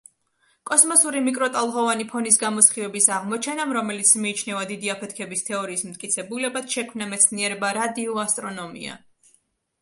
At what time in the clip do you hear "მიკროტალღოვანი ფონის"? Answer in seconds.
1.25-2.39